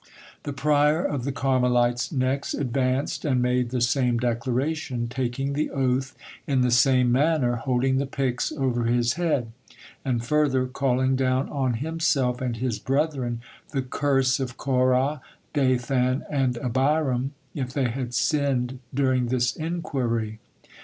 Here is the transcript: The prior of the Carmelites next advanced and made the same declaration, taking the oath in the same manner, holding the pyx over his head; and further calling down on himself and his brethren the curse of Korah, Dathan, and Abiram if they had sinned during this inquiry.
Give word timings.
The 0.41 0.51
prior 0.51 1.03
of 1.05 1.25
the 1.25 1.31
Carmelites 1.31 2.11
next 2.11 2.55
advanced 2.55 3.23
and 3.23 3.39
made 3.39 3.69
the 3.69 3.81
same 3.81 4.17
declaration, 4.17 5.07
taking 5.07 5.53
the 5.53 5.69
oath 5.69 6.15
in 6.47 6.61
the 6.61 6.71
same 6.71 7.11
manner, 7.11 7.57
holding 7.57 7.99
the 7.99 8.07
pyx 8.07 8.51
over 8.51 8.85
his 8.85 9.13
head; 9.13 9.51
and 10.03 10.25
further 10.25 10.65
calling 10.65 11.15
down 11.15 11.49
on 11.49 11.73
himself 11.75 12.41
and 12.41 12.57
his 12.57 12.79
brethren 12.79 13.41
the 13.69 13.83
curse 13.83 14.39
of 14.39 14.57
Korah, 14.57 15.21
Dathan, 15.53 16.23
and 16.31 16.57
Abiram 16.57 17.33
if 17.53 17.71
they 17.71 17.89
had 17.89 18.15
sinned 18.15 18.79
during 18.91 19.27
this 19.27 19.55
inquiry. 19.55 20.39